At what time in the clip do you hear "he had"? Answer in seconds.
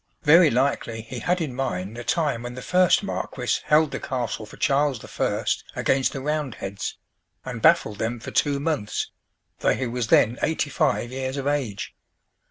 1.03-1.41